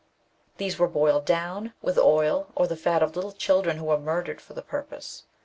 These 0.57 0.79
were 0.79 0.87
boiled 0.87 1.25
down 1.25 1.73
with 1.83 1.99
oil, 1.99 2.47
or 2.55 2.65
the 2.65 2.75
fat 2.75 3.03
of 3.03 3.15
little 3.15 3.31
children 3.33 3.77
who 3.77 3.85
were 3.85 3.99
murdered 3.99 4.41
for 4.41 4.55
the 4.55 4.63
purpose. 4.63 5.25